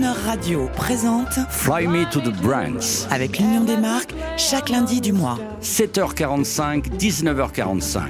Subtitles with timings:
[0.00, 3.06] Croner Radio présente Fly Me to the Brands.
[3.10, 5.38] avec l'Union des marques chaque lundi du mois.
[5.62, 8.00] 7h45, 19h45.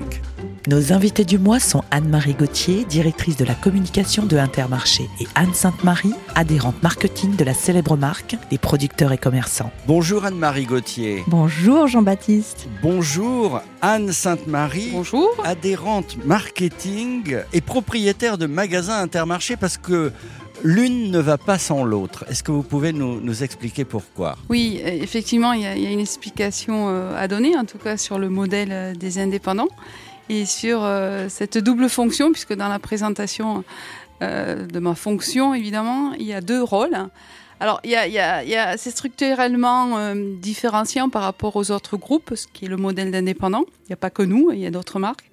[0.68, 5.54] Nos invités du mois sont Anne-Marie Gauthier, directrice de la communication de Intermarché, et Anne
[5.54, 9.72] Sainte-Marie, adhérente marketing de la célèbre marque des producteurs et commerçants.
[9.86, 11.24] Bonjour Anne-Marie Gauthier.
[11.26, 12.68] Bonjour Jean-Baptiste.
[12.82, 14.90] Bonjour Anne Sainte-Marie.
[14.92, 15.30] Bonjour.
[15.44, 20.12] Adhérente marketing et propriétaire de magasins Intermarché parce que
[20.62, 22.24] l'une ne va pas sans l'autre.
[22.28, 24.36] Est-ce que vous pouvez nous, expliquer pourquoi?
[24.48, 28.18] Oui, euh, effectivement, il y, a, une explication euh, à donner, en tout cas sur
[28.18, 29.68] le modèle euh, des indépendants
[30.28, 30.88] et sur
[31.28, 33.64] cette double fonction, puisque dans la présentation
[34.20, 36.96] de ma fonction, évidemment, il y a deux rôles.
[37.58, 41.72] Alors, il y a, il y a- y a- c'est structurellement différenciant par rapport aux
[41.72, 43.64] autres groupes, ce qui est le modèle d'indépendant.
[43.84, 45.28] Il n'y a pas que nous, il y a d'autres marques.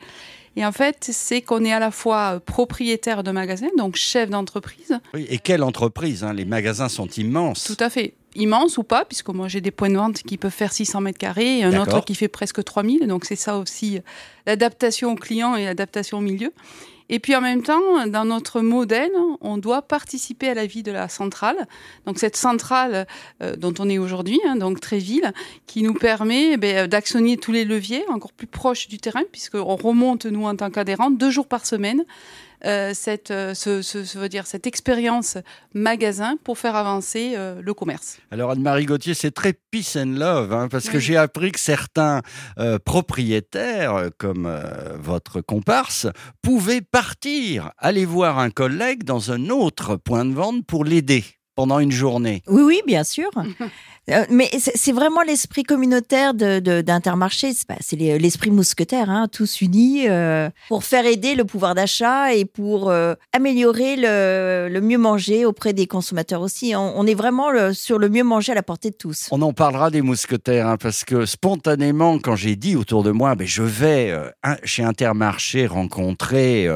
[0.57, 4.99] Et en fait, c'est qu'on est à la fois propriétaire de magasin, donc chef d'entreprise,
[5.13, 7.63] Oui, Et quelle entreprise hein Les magasins sont immenses.
[7.63, 8.15] Tout à fait.
[8.34, 11.20] Immense ou pas, puisque moi j'ai des points de vente qui peuvent faire 600 mètres
[11.20, 13.05] carrés et un autre qui fait presque 3000.
[13.07, 13.99] Donc c'est ça aussi,
[14.48, 16.51] l'adaptation au client et l'adaptation au milieu.
[17.10, 20.91] Et puis en même temps, dans notre modèle, on doit participer à la vie de
[20.91, 21.68] la centrale.
[22.05, 23.08] Donc cette centrale
[23.41, 25.34] euh, dont on est aujourd'hui, hein, donc Tréville,
[25.66, 29.76] qui nous permet eh ben, d'actionner tous les leviers encore plus proches du terrain, puisqu'on
[29.76, 32.04] remonte, nous, en tant qu'adhérents, deux jours par semaine,
[32.94, 35.38] cette, euh, ce, ce- ce veut dire, cette expérience
[35.74, 38.18] magasin pour faire avancer euh, le commerce.
[38.32, 42.22] Alors Anne-Marie Gauthier, c'est très peace and love, hein, parce que j'ai appris que certains
[42.60, 46.08] euh, propriétaires, euh, comme euh, votre comparse,
[46.41, 51.24] pouvaient partir, aller voir un collègue dans un autre point de vente pour l'aider
[51.58, 52.44] pendant une journée.
[52.48, 53.30] Oui, oui, bien sûr.
[54.10, 57.52] Euh, mais c'est vraiment l'esprit communautaire de- de- d'Intermarché.
[57.52, 61.76] C'est bah, c'est les- l'esprit mousquetaire, hein, tous unis euh, pour faire aider le pouvoir
[61.76, 66.74] d'achat et pour euh, améliorer le, le mieux manger auprès des consommateurs aussi.
[66.74, 69.28] On, on est vraiment le- sur le mieux manger à la portée de tous.
[69.31, 73.35] On en parlera des mousquetaires, hein, parce que spontanément, quand j'ai dit autour de moi,
[73.35, 76.69] ben, je vais euh, un- chez Intermarché rencontrer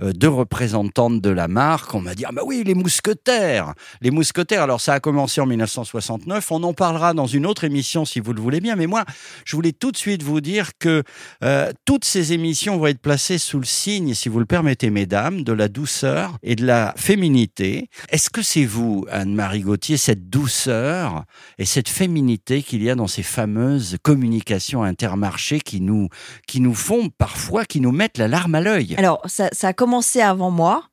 [0.00, 3.74] deux représentantes de la marque, on m'a dit, ah bah oui, les mousquetaires.
[4.00, 8.04] Les mousquetaires, alors ça a commencé en 1969, on en parlera dans une autre émission
[8.04, 9.04] si vous le voulez bien, mais moi,
[9.44, 11.02] je voulais tout de suite vous dire que
[11.42, 15.42] euh, toutes ces émissions vont être placées sous le signe, si vous le permettez, mesdames,
[15.42, 17.88] de la douceur et de la féminité.
[18.10, 21.24] Est-ce que c'est vous, Anne-Marie Gauthier, cette douceur
[21.58, 26.08] et cette féminité qu'il y a dans ces fameuses communications intermarchés qui nous,
[26.46, 28.94] qui nous font parfois, qui nous mettent la larme à l'œil?
[28.98, 30.84] Alors, ça a commencé avant moi.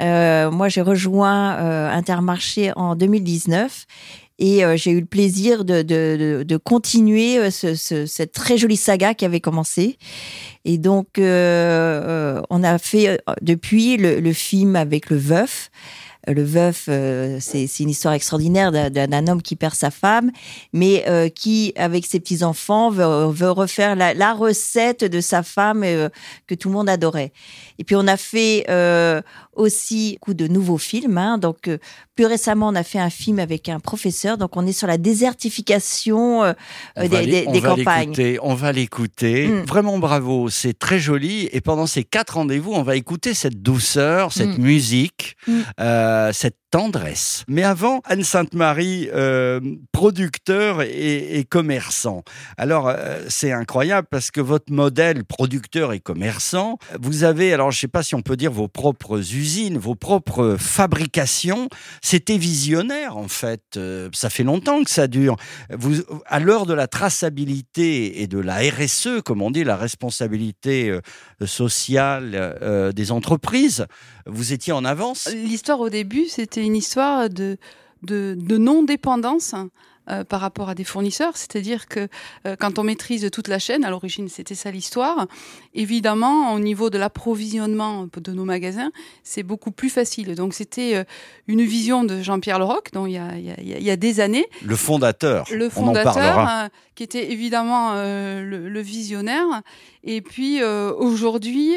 [0.00, 3.86] Euh, moi, j'ai rejoint euh, Intermarché en 2019
[4.38, 8.56] et euh, j'ai eu le plaisir de, de, de, continuer euh, ce, ce- cette très
[8.56, 9.98] jolie saga qui avait commencé.
[10.64, 11.22] Et donc, euh,
[12.38, 15.70] euh, on a fait depuis le, le film avec le veuf.
[16.28, 20.30] Euh, Le veuf, euh, c'est une histoire extraordinaire d'un- homme qui perd sa femme,
[20.72, 25.42] mais euh, qui, avec ses petits enfants, veut, veut refaire la, la recette de sa
[25.42, 25.82] femme
[26.46, 27.32] que tout le monde adorait.
[27.78, 28.66] Et puis on a fait
[29.54, 31.18] aussi beaucoup de nouveaux films.
[31.18, 31.38] hein.
[31.38, 31.68] Donc
[32.14, 34.36] plus récemment, on a fait un film avec un professeur.
[34.38, 36.54] Donc on est sur la désertification
[36.98, 38.38] des, des- on des va campagnes.
[38.42, 39.46] On va l'écouter.
[39.48, 39.62] Mm.
[39.64, 41.48] Vraiment bravo, c'est très joli.
[41.52, 44.62] Et pendant ces quatre rendez-vous, on va écouter cette douceur, cette Mm.
[44.62, 45.52] musique, Mm.
[45.80, 47.44] euh, cette tendresse.
[47.48, 49.60] Mais avant, Anne Sainte-Marie, euh,
[49.92, 52.22] producteur et, commerçant.
[52.56, 57.78] Alors, euh, c'est incroyable parce que votre modèle producteur et commerçant, vous avez, alors je
[57.78, 61.68] ne sais pas si on peut dire vos propres usines, vos propres fabrications.
[62.02, 63.62] C'était visionnaire en fait.
[63.76, 65.36] Euh, ça fait longtemps que ça dure.
[66.26, 70.96] À l'heure de la traçabilité et de la RSE, comme on dit, la responsabilité
[71.44, 73.86] sociale des entreprises,
[74.26, 75.28] vous étiez en avance?
[75.32, 77.56] L'histoire au début, c'était une histoire de,
[78.02, 79.54] de, de non-dépendance.
[80.08, 82.08] euh, par rapport à des fournisseurs, c'est-à-dire que
[82.46, 85.26] euh, quand on maîtrise toute la chaîne, à l'origine c'était ça l'histoire,
[85.74, 88.90] évidemment au niveau de l'approvisionnement de nos magasins,
[89.22, 90.34] c'est beaucoup plus facile.
[90.34, 91.04] Donc c'était euh,
[91.46, 93.96] une vision de Jean-Pierre Leroc, dont il y a, il y a- il y a
[93.96, 95.46] des années, Le fondateur.
[95.52, 96.12] le on en parlera.
[96.34, 99.62] fondateur, qui était évidemment le, le visionnaire.
[100.04, 101.76] Et puis aujourd'hui,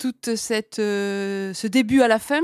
[0.00, 2.40] toute cette ce début à la fin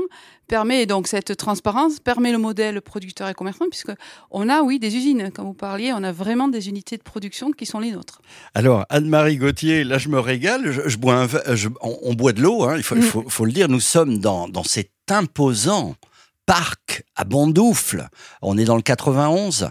[0.49, 3.93] permet donc cette transparence permet le modèle producteur et commerçant puisque
[4.31, 7.51] on a oui des usines comme vous parliez, on a vraiment des unités de production
[7.51, 8.21] qui sont les nôtres.
[8.53, 10.71] Alors, Anne-Marie Gauthier, là, je me régale.
[10.71, 13.23] Je, je bois un je- on, on boit de l'eau, hein, il faut, il faut,
[13.29, 13.69] faut le dire.
[13.69, 15.95] Nous sommes dans, dans cet imposant
[16.45, 18.09] parc à Bondoufle.
[18.41, 19.69] On est dans le 91.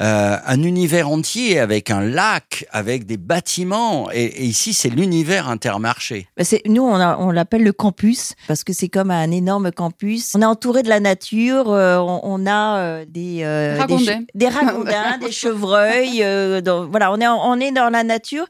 [0.00, 4.08] Euh, un univers entier avec un lac, avec des bâtiments.
[4.12, 6.26] Et, ici, c'est l'univers intermarché.
[6.36, 10.32] Bah, nous, on, on l'appelle le campus parce que c'est comme un énorme campus.
[10.34, 11.70] On est entouré de la nature.
[11.70, 13.44] Euh, on, a euh, des,
[13.86, 16.24] des, des, ragondins, des chevreuils.
[16.90, 18.46] voilà, on est, on est dans la nature.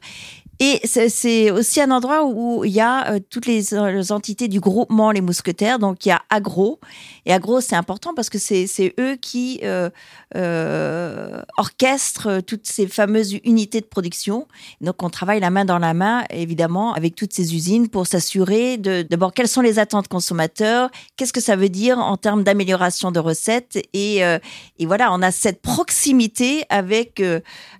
[0.59, 3.75] Et c'est aussi un endroit où il y a toutes les,
[4.11, 5.77] entités du groupement Les Mousquetaires.
[5.77, 6.79] Donc il y a Agro.
[7.25, 9.89] Et Agro, c'est important parce que c'est eux qui euh,
[10.35, 14.47] euh, orchestrent toutes ces fameuses unités de production.
[14.81, 18.77] Donc on travaille la main dans la main, évidemment, avec toutes ces usines pour s'assurer
[18.77, 23.11] de d'abord quelles sont les attentes consommateurs, qu'est-ce que ça veut dire en termes d'amélioration
[23.11, 23.79] de recettes.
[23.93, 27.21] Et, et, voilà, on a cette proximité avec,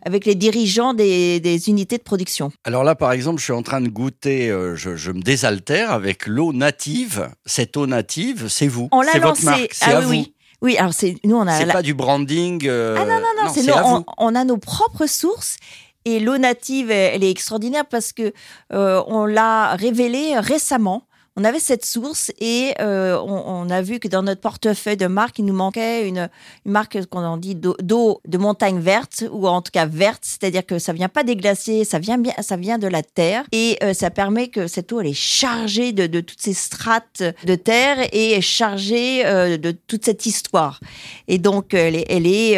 [0.05, 2.51] avec les dirigeants des, des unités de production.
[2.63, 6.27] Alors là, par exemple, je suis en train de goûter, euh, je, me désaltère avec
[6.27, 7.29] l'eau native.
[7.45, 8.89] Cette eau native, c'est vous.
[8.91, 9.69] On l'a lancée.
[9.81, 10.31] Ah oui, oui.
[10.61, 11.57] Oui, alors c'est nous on a.
[11.57, 12.65] C'est pas du branding.
[12.67, 15.57] Euh, ah non non non, c'est on, on, a nos propres sources.
[16.05, 18.31] Et l'eau native, elle est extraordinaire parce que
[18.73, 24.07] euh, on l'a révélée récemment on avait cette source et euh, on, a vu que
[24.07, 26.29] dans notre portefeuille de marque, il nous manquait une,
[26.63, 30.93] marque qu'on dit d'eau de montagne verte ou en tout cas verte, c'est-à-dire que ça
[30.93, 34.11] vient pas des glaciers, ça vient bien, ça vient de la terre et euh, ça
[34.11, 38.41] permet que cette eau elle est chargée de, toutes ces strates de terre et est
[38.41, 40.79] chargée euh, de toute cette histoire.
[41.27, 42.57] Et donc elle est, elle est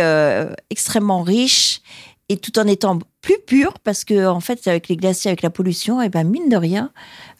[0.69, 1.81] extrêmement riche
[2.29, 5.49] et tout en étant plus pure parce que en fait avec les glaciers avec la
[5.49, 6.91] pollution et eh ben mine de rien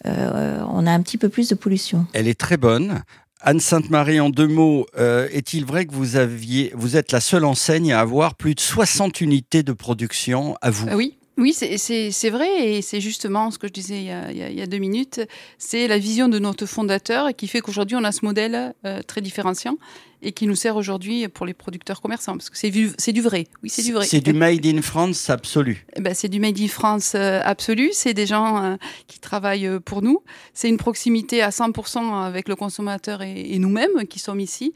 [0.06, 2.06] euh, on a un petit peu plus de pollution.
[2.14, 3.04] Elle est très bonne.
[3.42, 7.46] Anne Sainte-Marie, en deux mots, euh, est-il vrai que vous aviez, vous êtes la seule
[7.46, 10.88] enseigne à avoir plus de 60 unités de production à vous?
[10.94, 14.58] Oui, oui, c'est vrai et c'est justement ce que je disais il y a, il
[14.58, 15.22] y a deux minutes.
[15.60, 19.22] C'est la vision de notre fondateur qui fait qu'aujourd'hui on a ce modèle euh, très
[19.22, 19.78] différenciant
[20.22, 23.22] et qui nous sert aujourd'hui pour les producteurs commerçants parce que c'est du, c'est du
[23.22, 23.48] vrai.
[23.64, 24.06] Oui, c'est du vrai.
[24.06, 25.86] C'est du made in France absolu.
[25.96, 27.90] Eh ben, c'est du made in France euh, absolu.
[27.94, 28.76] C'est des gens euh,
[29.08, 30.24] qui travaillent euh, pour nous.
[30.54, 34.74] C'est une proximité à 100% avec le consommateur et, nous-mêmes qui sommes ici.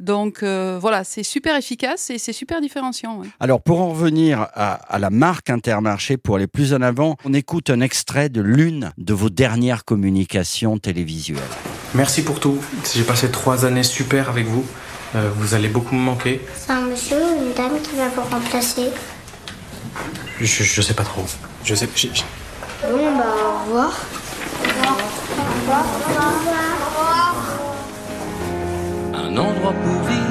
[0.00, 3.22] Donc voilà, c'est super efficace et c'est super différenciant.
[3.38, 7.32] Alors pour en revenir à, à la marque Intermarché, pour aller plus en avant, on
[7.32, 11.40] écoute un extrait de l'une de vos dernières communications télévisuelles.
[11.94, 12.58] Merci pour tout.
[12.94, 14.64] J'ai passé trois années super avec vous.
[15.14, 16.40] Euh, vous allez beaucoup me manquer.
[16.56, 18.90] C'est un monsieur ou une dame qui va vous remplacer
[20.40, 21.24] je, je sais pas trop.
[21.64, 21.86] Je sais.
[21.86, 23.92] Bon, bah, au revoir.
[24.60, 24.96] Au revoir.
[25.38, 25.84] Au revoir.
[26.10, 27.34] Au revoir.
[29.14, 30.24] Un endroit pour vivre.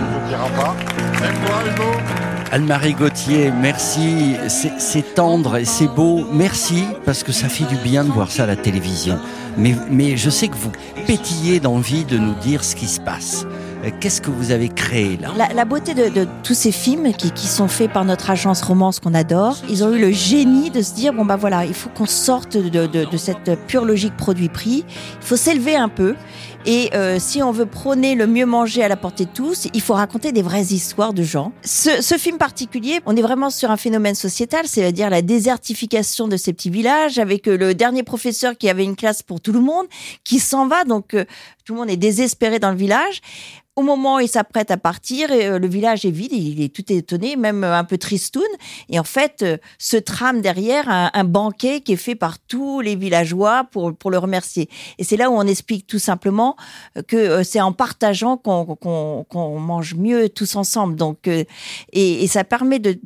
[2.54, 4.36] Anne-Marie Gauthier, merci.
[4.48, 6.24] C'est tendre et c'est beau.
[6.32, 9.18] Merci parce que ça fait du bien de voir ça à la télévision.
[9.58, 10.72] Mais, mais je sais que vous
[11.08, 13.48] pétillez d'envie de nous dire ce qui se passe.
[13.84, 17.68] Euh, qu'est-ce que vous avez créé là la, beauté de, tous ces films qui, sont
[17.68, 21.14] faits par notre agence Romance qu'on adore, ils ont eu le génie de se dire
[21.14, 25.76] bon bah voilà, il faut qu'on sorte de, cette pure logique produit-prix, il faut s'élever
[25.76, 26.16] un peu.
[26.66, 29.82] Et euh, si on veut prôner le mieux manger à la portée de tous, il
[29.82, 31.52] faut raconter des vraies histoires de gens.
[31.66, 36.38] Ce, ce film particulier, on est vraiment sur un phénomène sociétal, c'est-à-dire la désertification de
[36.38, 39.60] ces petits villages, avec euh, le dernier professeur qui avait une classe pour tout le
[39.60, 39.88] monde,
[40.24, 41.18] qui s'en va, donc
[41.64, 43.22] tout le monde est désespéré dans le village.
[43.76, 46.94] Au moment où il s'apprête à partir, euh, le village est vide, il est tout
[46.94, 48.44] étonné, même euh, un peu tristoun.
[48.90, 52.96] Et en fait, euh, se trame derrière un, banquet qui est fait par tous les
[52.96, 54.70] villageois pour, le remercier.
[55.00, 56.56] Et c'est là où on explique tout simplement
[57.08, 60.96] que c'est en partageant qu'on mange mieux tous ensemble.
[60.96, 61.28] Donc,
[61.94, 63.00] et ça permet de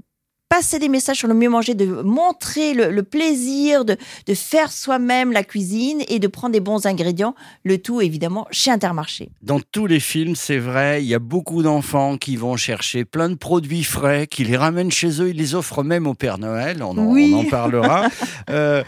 [0.50, 5.32] passer des messages sur le mieux manger, de montrer le, plaisir de, de faire soi-même
[5.32, 9.30] la cuisine et de prendre des bons ingrédients, le tout évidemment chez Intermarché.
[9.42, 13.30] Dans tous les films, c'est vrai, il y a beaucoup d'enfants qui vont chercher plein
[13.30, 16.82] de produits frais, qui les ramènent chez eux, ils les offrent même au Père Noël,
[16.82, 18.08] on en, parlera.
[18.50, 18.84] euh,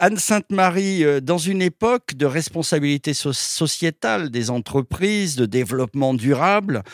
[0.00, 6.84] Anne Sainte-Marie, euh, dans une époque de responsabilité sociétale des entreprises, de développement durable,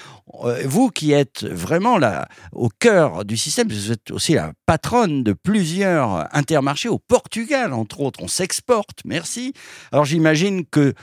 [0.42, 5.22] euh, vous qui êtes vraiment là au cœur du système, vous êtes aussi la patronne
[5.22, 9.52] de plusieurs intermarchés au Portugal, entre autres, on s'exporte, merci.
[9.92, 10.94] Alors j'imagine que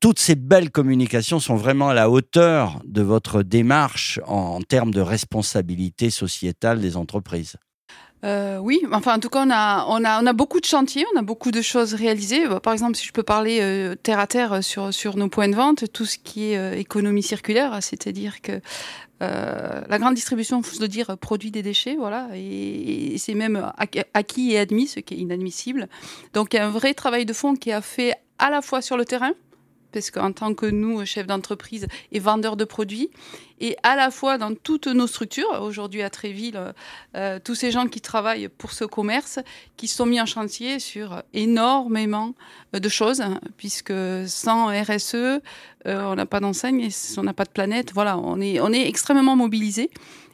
[0.00, 5.02] toutes ces belles communications sont vraiment à la hauteur de votre démarche en termes de
[5.02, 7.56] responsabilité sociétale des entreprises.
[8.24, 11.04] Euh, oui, enfin en tout cas on a, on, a, on a beaucoup de chantiers,
[11.14, 12.46] on a beaucoup de choses réalisées.
[12.46, 15.48] Euh, par exemple, si je peux parler euh, terre à terre sur, sur nos points
[15.48, 18.60] de vente, tout ce qui est économie circulaire, c'est-à-dire que
[19.20, 23.70] la grande distribution, faut se dire, produit des déchets, voilà, et, c'est même
[24.14, 25.86] acquis et admis, ce qui est inadmissible.
[26.32, 28.82] Donc il y a un vrai travail de fond qui a fait à la fois
[28.82, 29.30] sur le terrain,
[29.92, 33.10] parce qu'en tant que nous, chefs d'entreprise et vendeurs de produits,
[33.60, 36.72] et à la fois dans toutes nos structures, aujourd'hui à Tréville,
[37.14, 39.38] euh, tous ces gens qui travaillent pour ce commerce,
[39.76, 42.34] qui sont mis en chantier sur énormément
[42.72, 43.22] de choses,
[43.56, 43.92] puisque
[44.26, 45.40] sans RSE, euh,
[45.86, 47.92] on n'a pas d'enseigne, on n'a pas de planète.
[47.92, 49.90] Voilà, on est, on est extrêmement mobilisés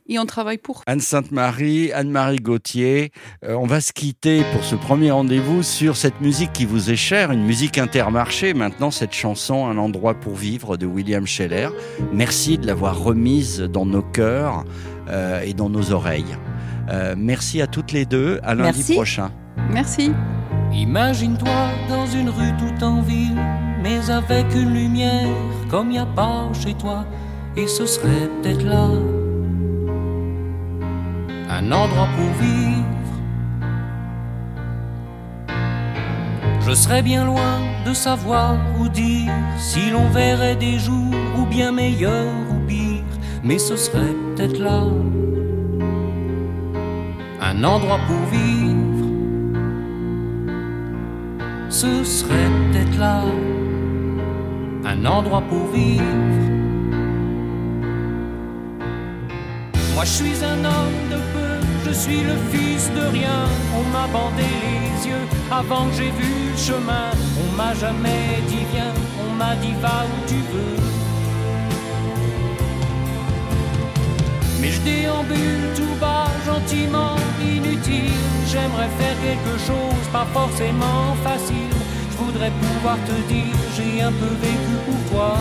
[0.08, 0.82] et on travaille pour.
[0.86, 3.12] Anne Sainte-Marie, Anne-Marie Gauthier,
[3.44, 6.96] euh, on va se quitter pour ce premier rendez-vous sur cette musique qui vous est
[6.96, 8.54] chère, une musique intermarché.
[8.54, 11.68] Maintenant, cette chanson, Un endroit pour vivre de William Scheller.
[12.12, 14.64] Merci de l'avoir remise dans nos cœurs
[15.08, 16.36] euh, et dans nos oreilles.
[16.90, 18.40] Euh, merci à toutes les deux.
[18.42, 18.94] À lundi Merci.
[18.94, 19.30] prochain.
[19.70, 20.12] Merci.
[20.72, 23.36] Imagine-toi dans une rue tout en ville,
[23.82, 25.28] mais avec une lumière
[25.70, 27.04] comme y a pas chez toi,
[27.56, 28.88] et ce serait peut-être là
[31.58, 32.84] un endroit pour vivre.
[36.66, 41.72] Je serais bien loin de savoir ou dire si l'on verrait des jours ou bien
[41.72, 44.82] meilleurs ou pires, mais ce serait peut-être là
[47.40, 48.88] un endroit pour vivre
[51.70, 53.22] ce serait peut-être là
[54.84, 56.57] un endroit pour vivre.
[59.98, 63.40] Moi je suis un homme de peu, je suis le fils de rien.
[63.76, 67.10] On m'a bandé les yeux avant que j'ai vu le chemin.
[67.42, 68.94] On m'a jamais dit viens,
[69.26, 70.78] on m'a dit va où tu veux.
[74.60, 78.22] Mais je déambule tout bas, gentiment, inutile.
[78.46, 81.74] J'aimerais faire quelque chose, pas forcément facile.
[82.12, 85.38] Je voudrais pouvoir te dire, j'ai un peu vécu pour toi.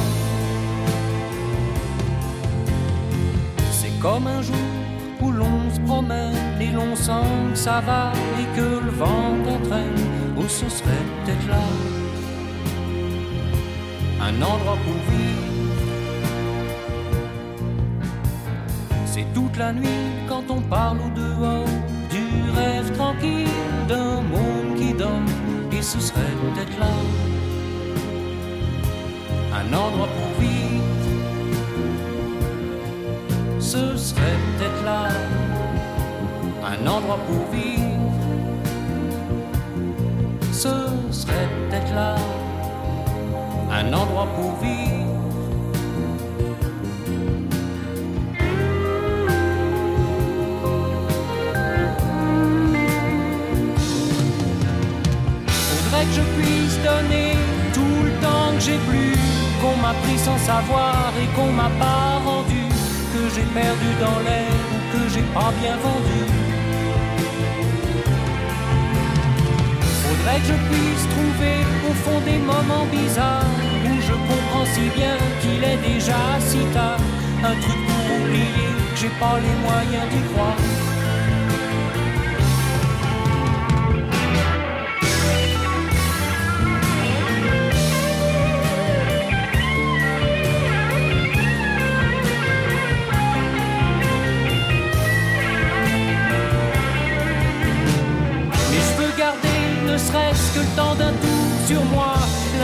[4.07, 4.55] Comme un jour
[5.21, 10.01] où l'on se promène et l'on sent que ça va et que le vent t'entraîne.
[10.37, 11.65] Où ce serait peut-être là
[14.27, 15.45] un endroit pour vivre.
[19.05, 21.73] C'est toute la nuit quand on parle au dehors
[22.15, 22.25] du
[22.57, 23.57] rêve tranquille
[23.89, 25.29] d'un monde qui donne.
[25.77, 26.95] Et ce serait peut-être là
[29.59, 30.46] un endroit pour vivre.
[37.15, 38.11] Pour vivre.
[40.51, 40.67] Ce
[41.11, 42.15] serait peut-être là
[43.71, 45.05] un endroit pour vivre.
[55.47, 57.37] Faudrait que je puisse donner
[57.73, 59.15] tout le temps que j'ai plus,
[59.61, 62.65] qu'on m'a pris sans savoir et qu'on m'a pas rendu,
[63.13, 66.46] que j'ai perdu dans l'air ou que j'ai pas bien vendu.
[70.27, 71.57] Que je puisse trouver
[71.89, 73.45] au fond des moments bizarres
[73.85, 76.99] où je comprends si bien qu'il est déjà si tard,
[77.43, 80.96] un truc pour oublier que j'ai pas les moyens d'y croire.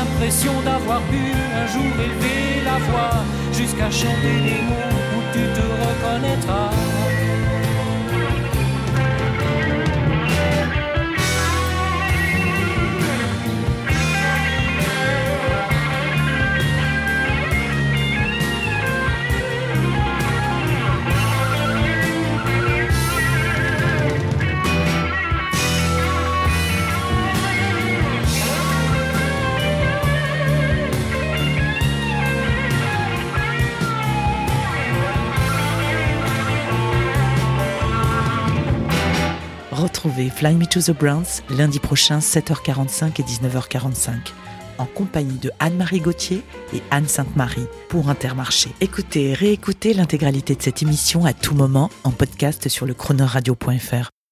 [0.03, 5.65] L'impression d'avoir pu un jour élever la voix jusqu'à chanter des mots où tu te
[5.83, 7.02] reconnaîtras.
[40.13, 44.11] Fly Me to the Browns lundi prochain 7h45 et 19h45
[44.77, 46.43] en compagnie de Anne-Marie Gauthier
[46.73, 48.69] et Anne Sainte-Marie pour Intermarché.
[48.81, 54.13] Écoutez et réécoutez l'intégralité de cette émission à tout moment en podcast sur le chronoradio.fr.